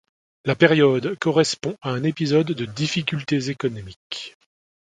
[0.45, 4.35] La période correspond à un épisode de difficultés économiques.